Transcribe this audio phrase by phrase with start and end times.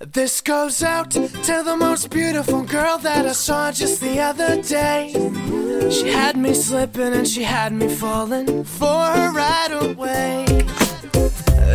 [0.00, 5.12] This goes out to the most beautiful girl that I saw just the other day.
[5.90, 10.44] She had me slipping and she had me falling for her right away.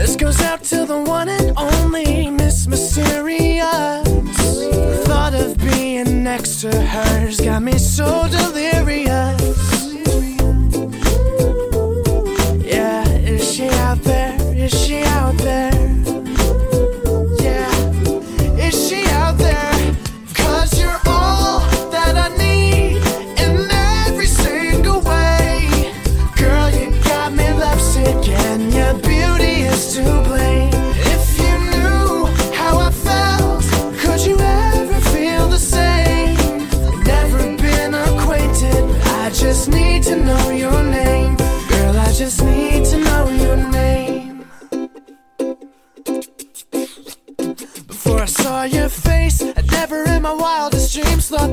[0.01, 4.03] This goes out to the one and only Miss Mysterious.
[4.03, 9.78] The thought of being next to her's got me so delirious.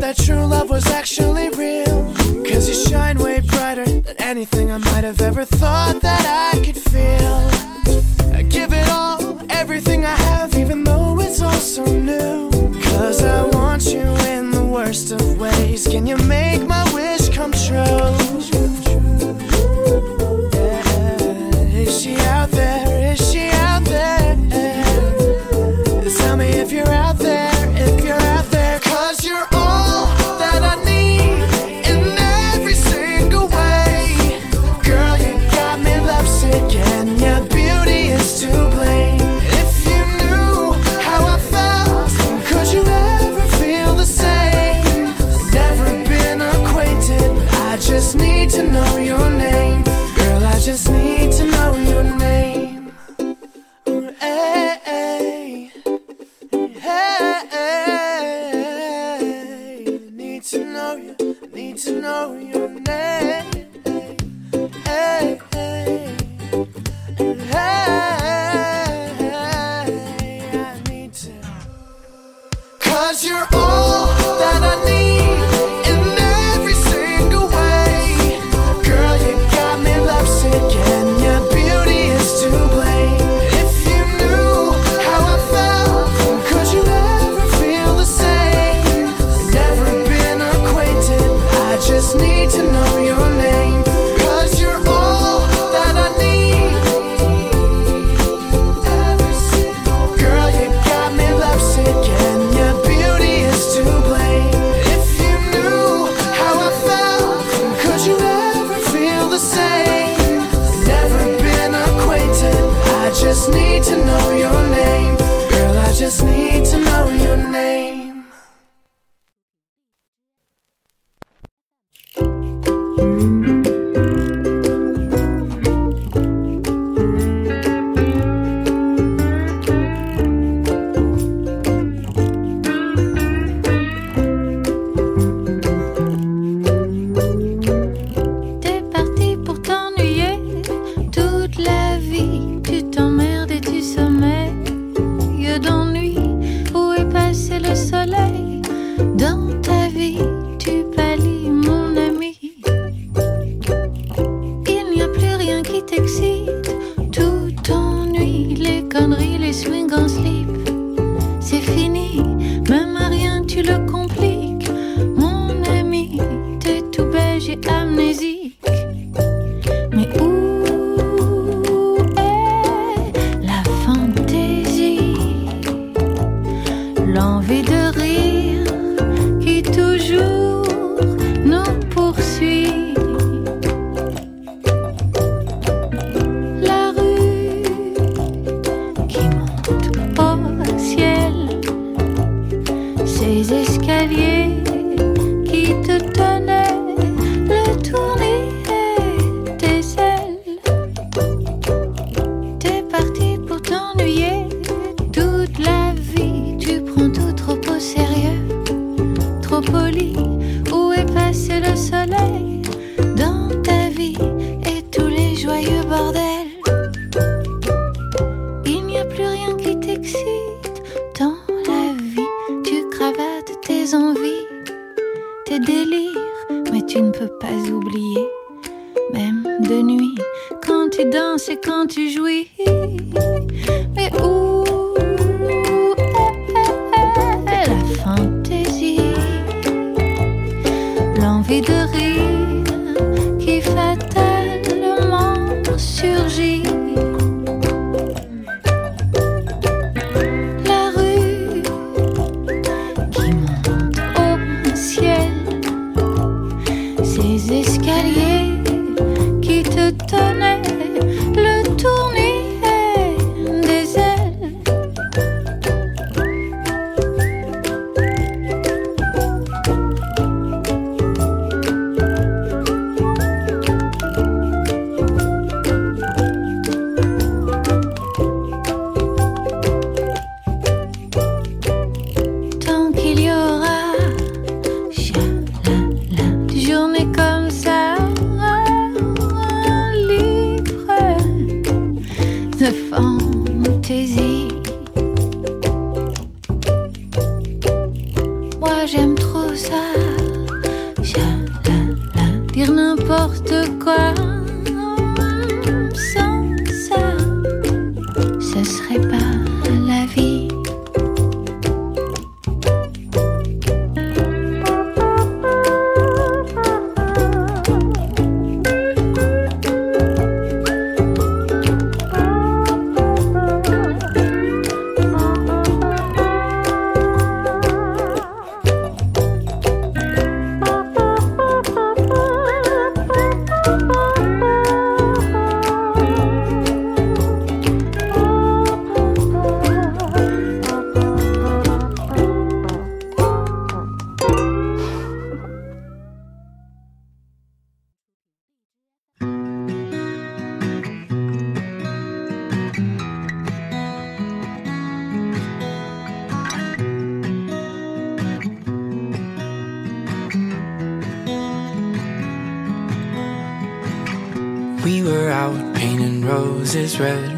[0.00, 2.14] that true love was actually real.
[2.44, 6.77] Cause you shine way brighter than anything I might have ever thought that I could
[6.77, 8.34] feel.
[8.34, 12.56] I give it all, everything I have, even though it's all so new.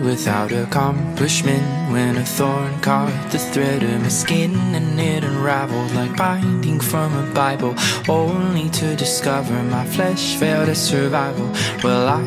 [0.08, 1.62] Without accomplishment
[1.92, 7.12] when a thorn caught the thread of my skin and it unraveled like binding from
[7.14, 7.74] a Bible,
[8.08, 11.52] only to discover my flesh failed at survival.
[11.84, 12.24] Well, I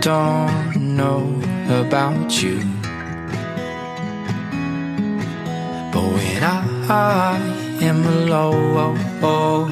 [0.00, 1.22] don't know
[1.82, 2.58] about you,
[5.92, 7.38] but when I
[7.80, 8.98] am alone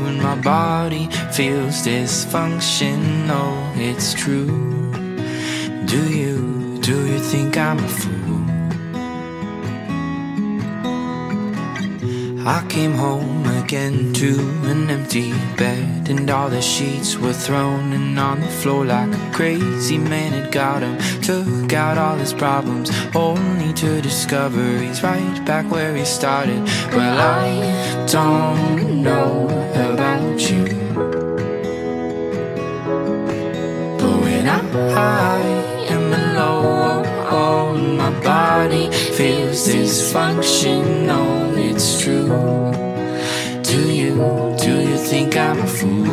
[0.09, 1.07] and my body
[1.37, 4.49] feels dysfunctional, it's true.
[5.85, 6.56] Do you?
[6.87, 8.45] Do you think I'm a fool?
[12.47, 14.39] I came home again to
[14.71, 19.31] an empty bed, and all the sheets were thrown in on the floor like a
[19.33, 20.97] crazy man had got him.
[21.23, 26.63] Took out all his problems, only to discover he's right back where he started.
[26.93, 30.67] Well, I don't know about you,
[33.99, 35.76] but when I
[38.11, 38.89] my body
[39.19, 41.57] feels dysfunctional.
[41.59, 42.29] It's true.
[43.63, 44.15] Do you,
[44.65, 46.07] do you think I'm a fool?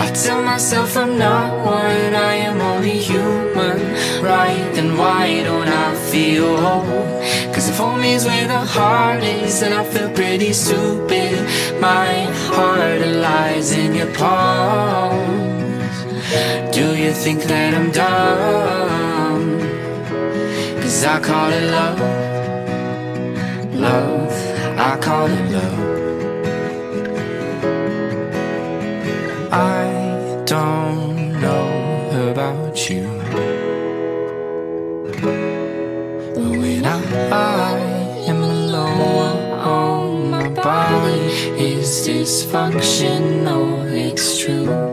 [0.00, 3.78] I tell myself I'm not one, I am only human.
[4.22, 7.22] Right, then why don't I feel whole?
[7.52, 11.34] Cause if home is where the heart is, then I feel pretty stupid.
[11.80, 15.51] My heart lies in your palm.
[16.32, 19.60] Do you think that I'm dumb?
[20.80, 22.00] Cause I call it love.
[23.74, 24.32] Love,
[24.78, 25.80] I call it love.
[29.52, 33.06] I don't know about you.
[36.34, 37.78] But when I
[38.26, 41.20] am alone, my body
[41.60, 44.91] is dysfunctional, it's true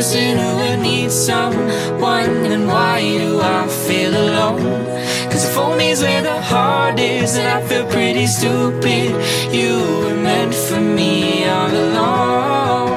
[0.00, 4.86] person who need someone, and why do I feel alone?
[5.30, 9.10] Cause if is where the heart is, and I feel pretty stupid.
[9.52, 12.88] You were meant for me all along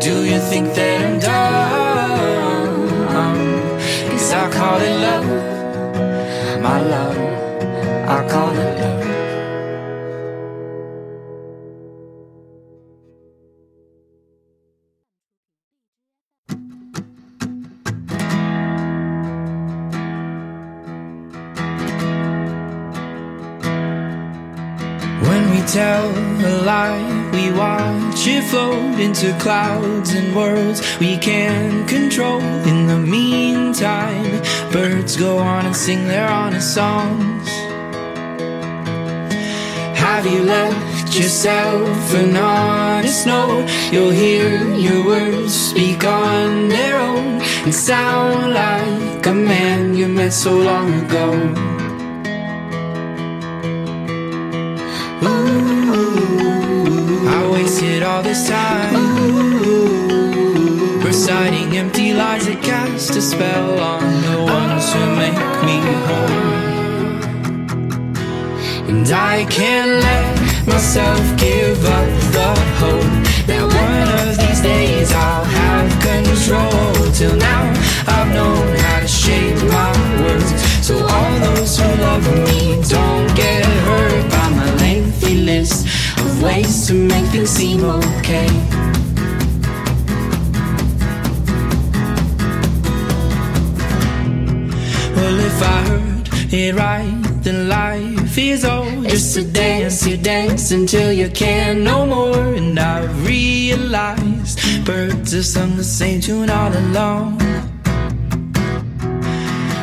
[0.00, 2.88] Do you think that I'm dumb?
[4.10, 5.26] Cause I call it love,
[6.62, 7.18] my love,
[8.16, 9.01] I call it love.
[28.26, 32.40] It float into clouds and worlds we can't control.
[32.40, 37.48] In the meantime, birds go on and sing their honest songs.
[39.96, 43.68] Have you left yourself an honest note?
[43.90, 50.32] You'll hear your words speak on their own and sound like a man you met
[50.32, 51.71] so long ago.
[58.32, 58.96] this time.
[58.96, 61.04] Ooh.
[61.04, 66.40] Reciting empty lies that cast a spell on the ones who make me whole.
[68.88, 70.32] And I can't let
[70.66, 73.14] myself give up the hope
[73.48, 76.94] that one of these days I'll have control.
[77.12, 77.62] Till now,
[78.16, 80.50] I've known how to shape my words.
[80.86, 86.01] So all those who love me don't get hurt by my lengthy list
[86.42, 88.48] ways to make things seem okay.
[95.16, 100.06] Well, if I heard it right, then life is all just a dance.
[100.06, 102.54] You dance until you can no more.
[102.54, 107.51] And I realized birds have sung the same tune all along.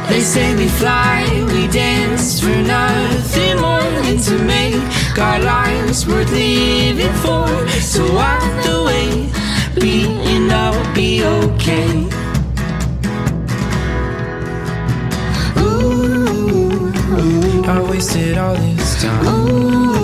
[0.10, 1.24] They say we fly,
[1.54, 7.48] we dance for nothing more than to make our lives worth living for.
[7.80, 9.30] So walk the way,
[9.80, 12.08] being I'll be okay.
[15.60, 16.92] Ooh,
[17.68, 19.28] I wasted all this time.
[19.28, 19.99] And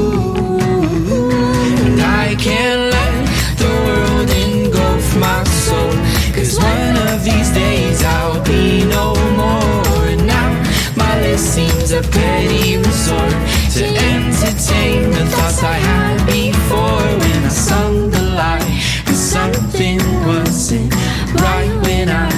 [11.95, 13.31] a petty resort
[13.71, 18.81] to entertain the thoughts I had before when I sung the lie.
[19.07, 20.93] And something wasn't
[21.39, 22.29] right when I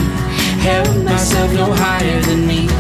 [0.62, 2.77] held myself no higher than me.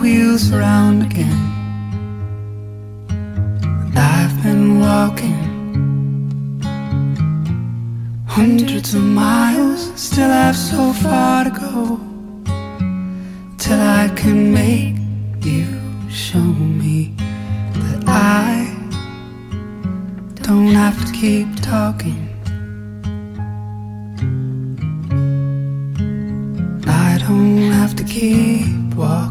[0.00, 1.40] Wheels around again.
[3.86, 5.40] And I've been walking
[8.26, 12.00] hundreds of miles, still have so far to go
[13.58, 14.96] till I can make
[15.44, 15.66] you
[16.08, 16.48] show
[16.82, 17.14] me
[17.74, 18.66] that I
[20.42, 22.26] don't have to keep talking.
[26.86, 29.29] I don't have to keep walking.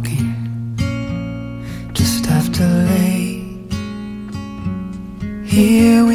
[5.60, 6.06] Here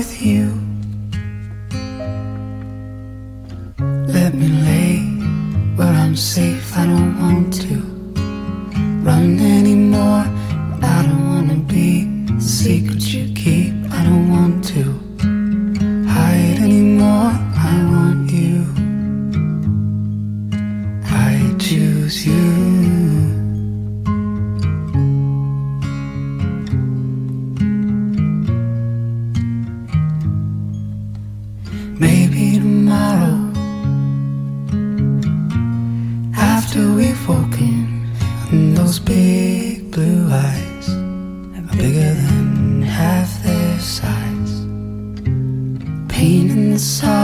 [46.74, 47.23] Pain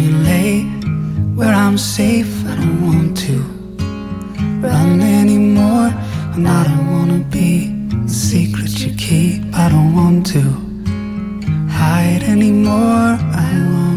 [0.00, 0.52] me lay
[1.38, 2.32] where I'm safe.
[2.50, 3.36] I don't want to
[4.66, 5.90] run anymore.
[6.34, 7.50] And I don't wanna be
[8.04, 9.38] the secret you keep.
[9.62, 10.42] I don't want to
[11.78, 13.10] hide anymore.
[13.48, 13.89] I want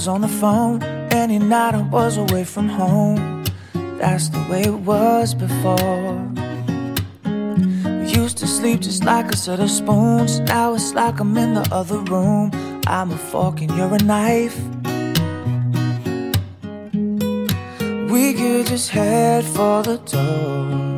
[0.00, 0.82] hours on the phone.
[1.12, 3.44] Any night I was away from home.
[3.98, 6.14] That's the way it was before.
[7.24, 10.40] We used to sleep just like a set of spoons.
[10.40, 12.50] Now it's like I'm in the other room.
[12.86, 14.58] I'm a fork and you're a knife.
[18.10, 20.88] We could just head for the door.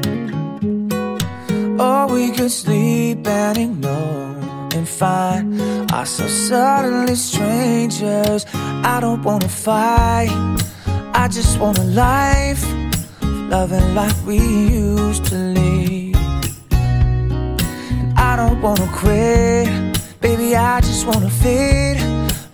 [1.87, 4.32] Or we could sleep and ignore
[4.75, 5.61] and find
[5.93, 8.47] ourselves suddenly strangers.
[8.55, 10.31] I don't wanna fight,
[11.15, 12.65] I just want a life
[13.23, 16.17] loving like we used to live.
[16.71, 19.69] And I don't wanna quit,
[20.21, 21.99] baby, I just wanna fit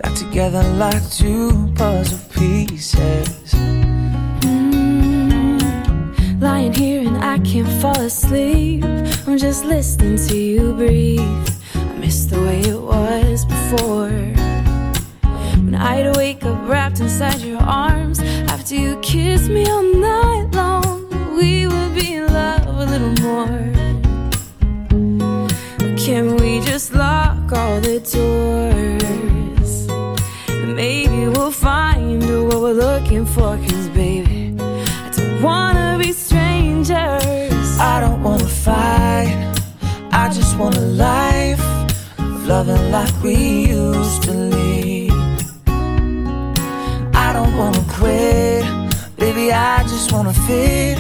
[0.03, 3.55] back together like two puzzle pieces.
[4.43, 5.61] Mm,
[6.41, 8.85] lying here and I can't fall asleep.
[9.27, 11.58] I'm just listening to you breathe.
[12.19, 14.11] Miss the way it was before.
[15.65, 18.19] When I'd wake up wrapped inside your arms
[18.55, 21.09] after you kissed me all night long.
[21.37, 23.61] We would be in love a little more.
[25.97, 29.73] Can we just lock all the doors?
[30.81, 33.57] Maybe we'll find what we're looking for.
[33.69, 37.69] Cause baby, I don't wanna be strangers.
[37.93, 39.55] I don't wanna fight.
[40.11, 41.38] I just wanna life of
[42.49, 45.13] loving like we used to live.
[47.15, 48.65] I don't wanna quit,
[49.19, 49.53] baby.
[49.53, 50.97] I just wanna fit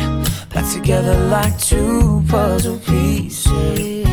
[0.52, 4.06] back together like two puzzle pieces.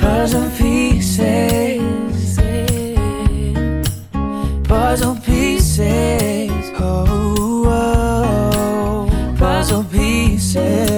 [0.00, 2.36] Puzzle pieces.
[4.64, 6.50] Puzzle pieces.
[6.80, 7.06] Oh,
[7.66, 7.70] oh.
[8.56, 9.34] oh.
[9.38, 10.89] puzzle pieces.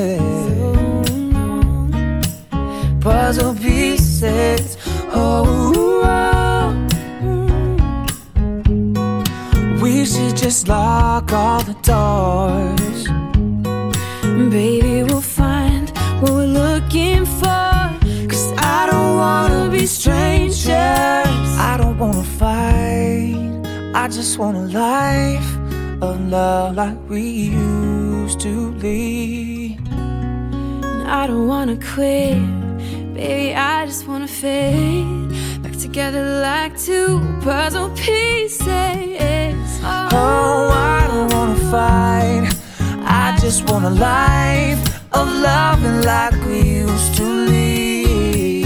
[10.52, 13.04] Just lock all the doors.
[14.50, 15.88] Baby, we'll find
[16.20, 17.78] what we're looking for.
[18.30, 21.48] Cause I don't wanna be strangers.
[21.70, 23.34] I don't wanna fight.
[23.94, 25.50] I just want a life
[26.02, 29.80] of love like we used to live.
[29.90, 32.36] And I don't wanna quit.
[33.14, 35.31] Baby, I just wanna back
[35.82, 38.60] together like two puzzle pieces.
[40.12, 42.54] Oh, I don't wanna fight.
[43.04, 44.80] I just want a life
[45.12, 48.64] of loving like we used to lead.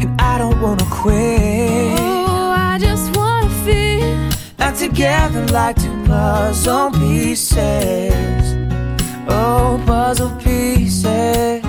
[0.00, 2.00] And I don't wanna quit.
[2.00, 8.44] Oh, I just wanna feel Back together like two puzzle pieces.
[9.28, 11.61] Oh, puzzle pieces.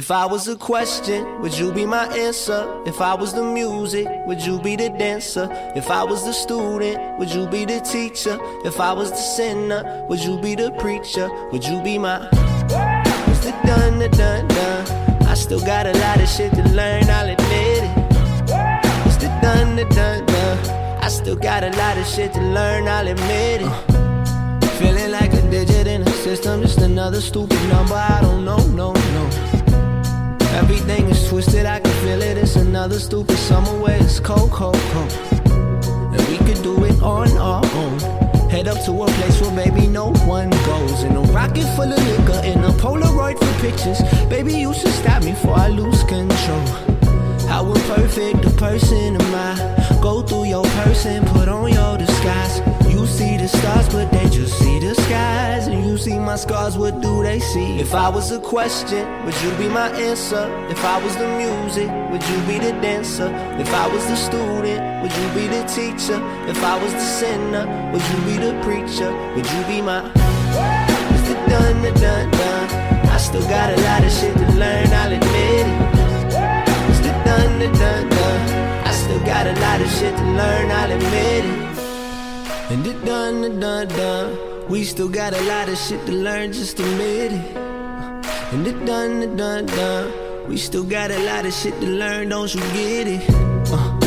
[0.00, 2.64] If I was a question, would you be my answer?
[2.86, 5.46] If I was the music, would you be the dancer?
[5.76, 8.38] If I was the student, would you be the teacher?
[8.64, 11.28] If I was the sinner, would you be the preacher?
[11.52, 12.18] Would you be my
[13.26, 15.22] What's the done, the done, done?
[15.28, 17.92] I still got a lot of shit to learn, I'll admit it.
[19.04, 21.04] What's the done, the done, done?
[21.04, 24.70] I still got a lot of shit to learn, I'll admit it.
[24.78, 27.96] Feeling like a digit in a system, just another stupid number.
[27.96, 29.29] I don't know, no, no.
[30.54, 32.36] Everything is twisted, I can feel it.
[32.36, 35.12] It's another stupid summer where it's cold, cold, cold.
[36.12, 37.98] And we could do it on our own.
[38.50, 41.04] Head up to a place where baby no one goes.
[41.04, 44.00] In a rocket full of liquor, in a Polaroid for pictures.
[44.28, 46.66] Baby, you should stop me before I lose control.
[47.46, 49.98] How imperfect a person am I?
[50.02, 52.58] Go through your person, put on your disguise.
[52.92, 54.19] You see the stars, but they
[56.40, 57.78] scars, what do they see?
[57.78, 60.44] If I was a question, would you be my answer?
[60.70, 63.28] If I was the music, would you be the dancer?
[63.60, 66.18] If I was the student, would you be the teacher?
[66.48, 69.10] If I was the sinner, would you be the preacher?
[69.34, 70.00] Would you be my
[71.28, 72.68] the done, the done, done.
[73.14, 75.68] I still got a lot of shit to learn, I'll admit it.
[77.04, 78.42] The done, the done, done.
[78.88, 81.70] I still got a lot of shit to learn, I'll admit it.
[82.72, 84.49] And the done, done, done.
[84.70, 87.56] We still got a lot of shit to learn, just admit it.
[88.52, 90.48] And it done, the done, done.
[90.48, 93.28] We still got a lot of shit to learn, don't you get it?
[93.72, 93.98] Uh,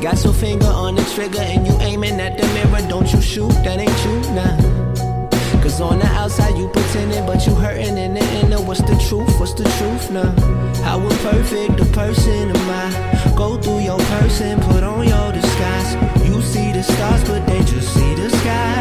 [0.00, 2.88] Got your finger on the trigger and you aiming at the mirror.
[2.88, 5.60] Don't you shoot, that ain't you, nah.
[5.60, 8.60] Cause on the outside you pretending, but you hurting in the inner.
[8.62, 9.40] What's the truth?
[9.40, 10.30] What's the truth now?
[10.84, 13.34] How imperfect a person am I?
[13.36, 15.94] Go through your person, put on your disguise.
[16.28, 18.71] You see the stars, but they just see the skies.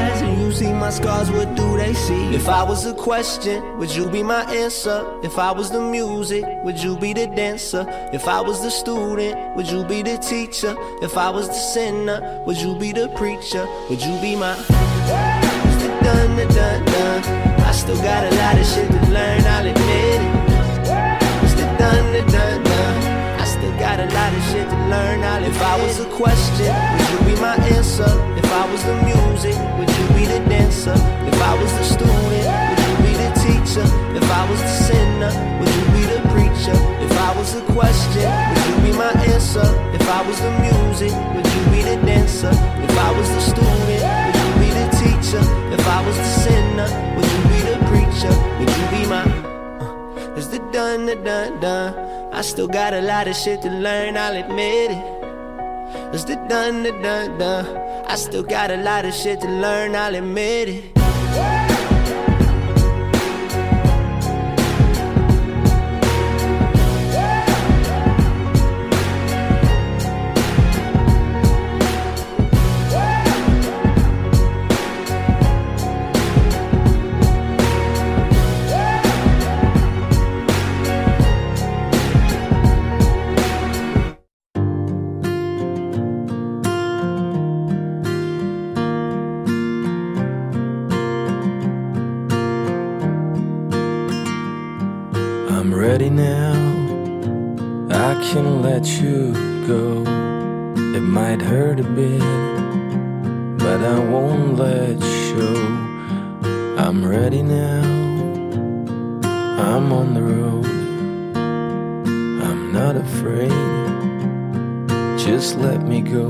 [0.52, 2.36] You see my scars, what do they see?
[2.36, 5.00] If I was a question, would you be my answer?
[5.24, 7.86] If I was the music, would you be the dancer?
[8.12, 10.76] If I was the student, would you be the teacher?
[11.02, 13.66] If I was the sinner, would you be the preacher?
[13.90, 14.58] Would you be my
[16.04, 17.24] dun dun dun dun?
[17.62, 20.22] I still got a lot of shit to learn, I'll admit it.
[21.46, 23.40] It's the dun dun dun dun.
[23.40, 25.24] I still got a lot of shit to learn.
[25.24, 28.12] I'll if I was a question, would you be my answer?
[28.36, 29.21] If I was the music,
[31.52, 33.84] I was the student, would you be the teacher?
[34.16, 36.78] If I was the sinner, would you be the preacher?
[37.04, 39.68] If I was a question, would you be my answer?
[39.92, 42.54] If I was the music, would you be the dancer?
[42.88, 45.44] If I was the student, would you be the teacher?
[45.76, 48.34] If I was the sinner, would you be the preacher?
[48.58, 49.24] Would you be my
[49.84, 52.34] uh, It's the dun dun dun dun.
[52.34, 55.04] I still got a lot of shit to learn, I'll admit it.
[56.16, 57.66] It's the dun dun dun dun.
[58.08, 60.91] I still got a lot of shit to learn, I'll admit it.
[95.62, 96.54] I'm ready now,
[97.92, 99.32] I can let you
[99.68, 100.02] go.
[100.98, 102.20] It might hurt a bit,
[103.60, 105.56] but I won't let show.
[106.84, 107.84] I'm ready now,
[109.70, 110.66] I'm on the road.
[112.48, 113.52] I'm not afraid,
[115.20, 116.28] just let me go.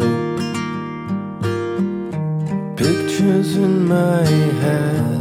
[2.76, 5.21] Pictures in my head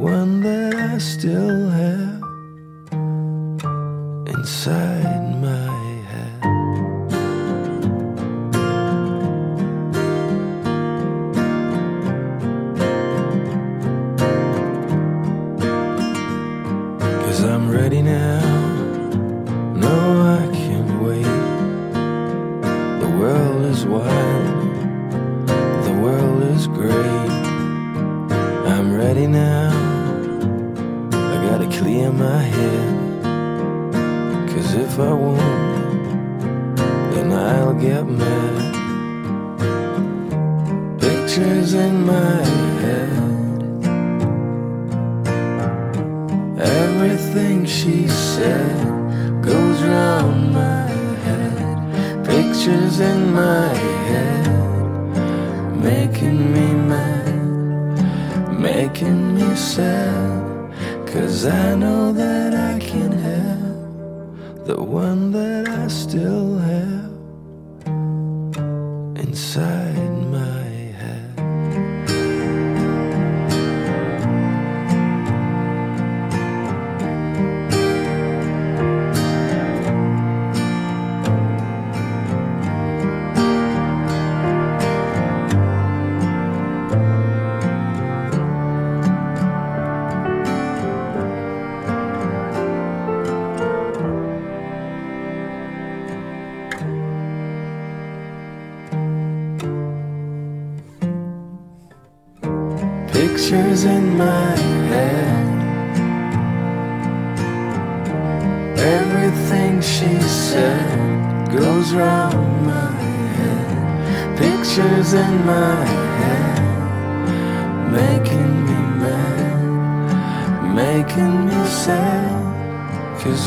[0.00, 2.22] one that I still have
[4.28, 5.89] inside my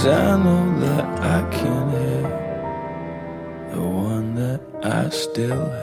[0.04, 2.24] Cause I know that I can hear
[3.74, 5.83] the one that I still have.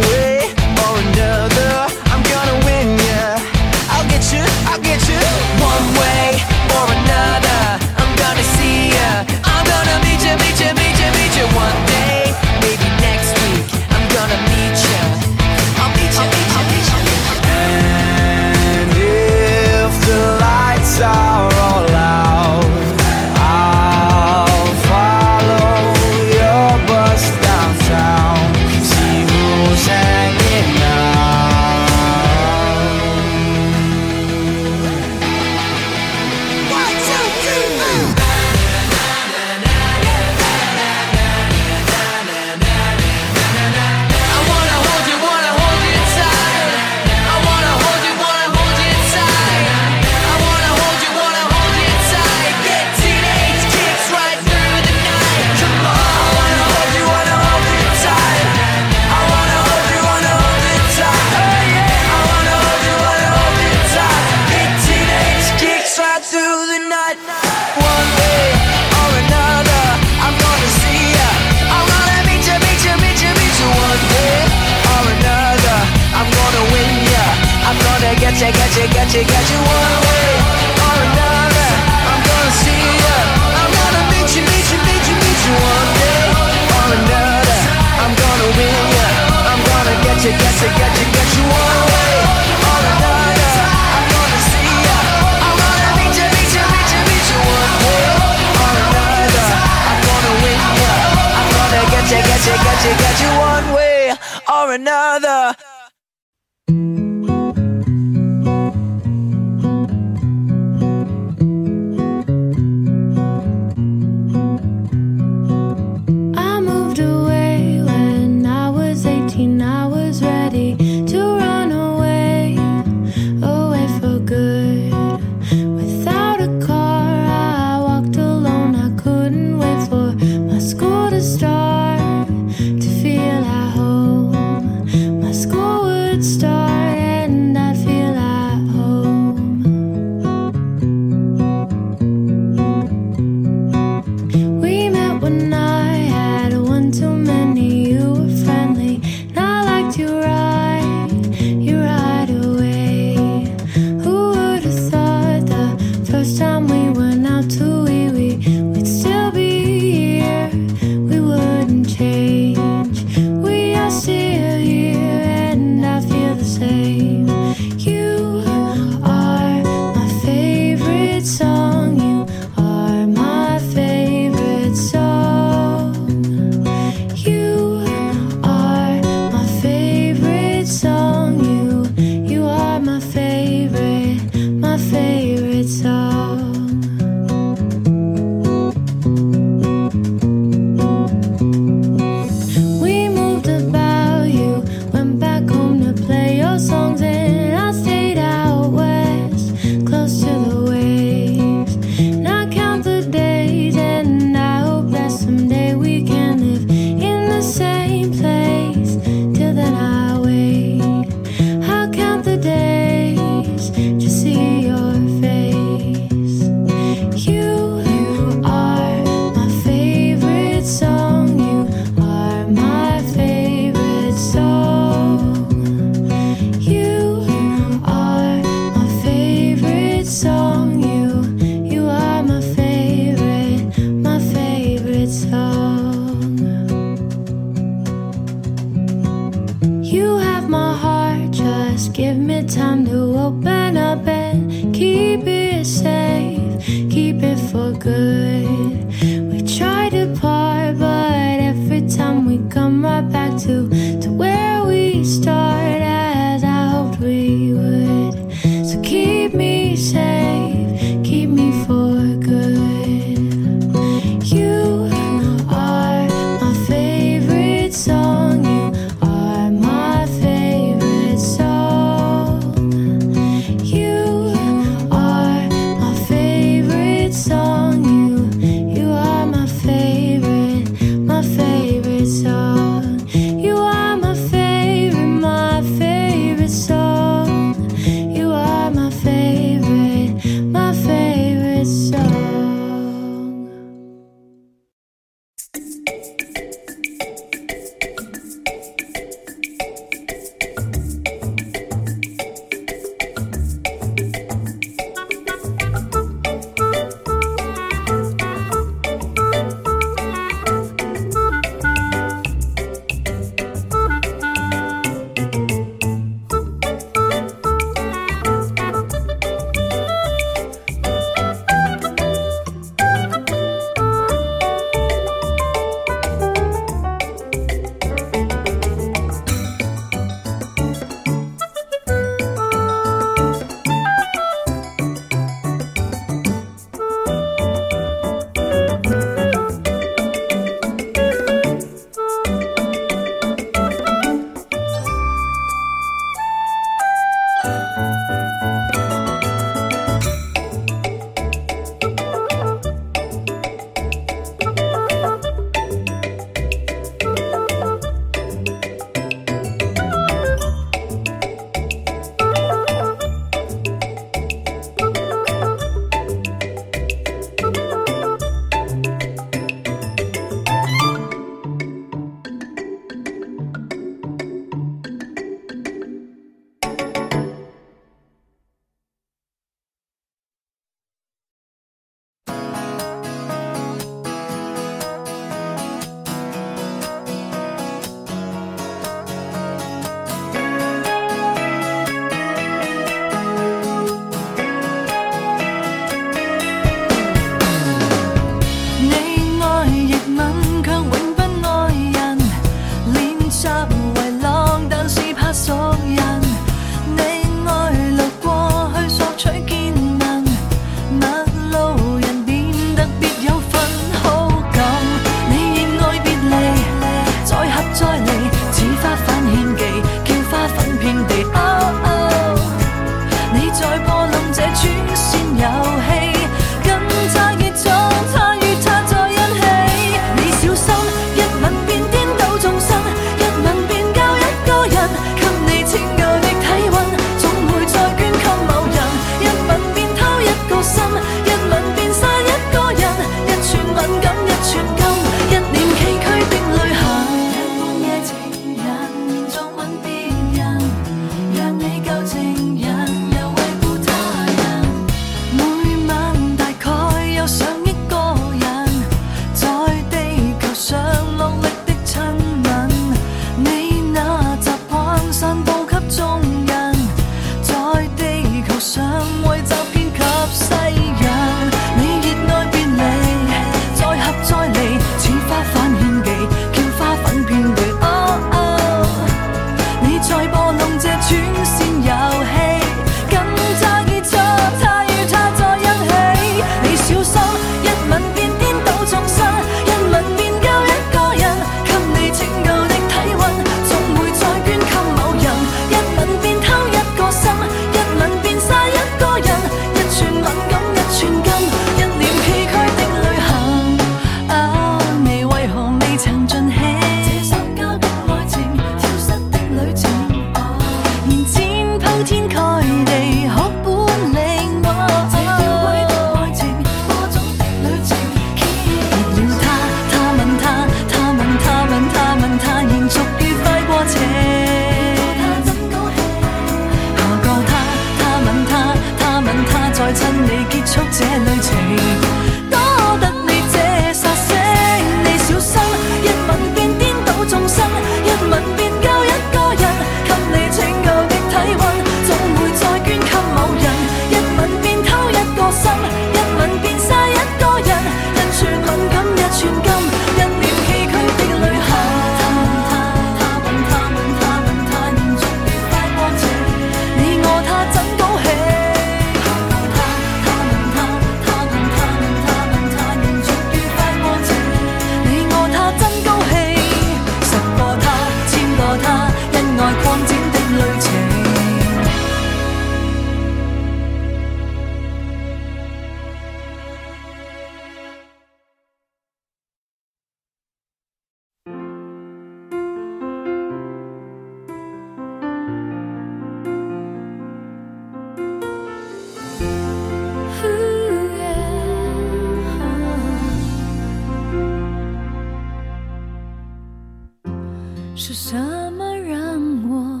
[597.98, 598.36] 是什
[598.72, 599.40] 么让
[599.70, 600.00] 我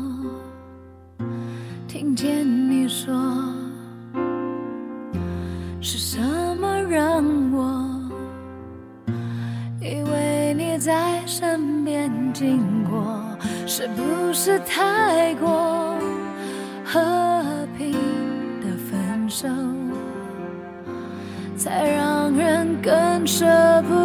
[1.88, 3.14] 听见你说
[5.80, 6.20] 是什
[6.60, 7.24] 么让
[7.54, 7.88] 我
[9.80, 13.24] 以为你在身边经过
[13.66, 15.98] 是不是太过
[16.84, 17.00] 和
[17.78, 17.92] 平
[18.60, 19.48] 的分手
[21.56, 23.46] 才让人更舍
[23.88, 23.95] 不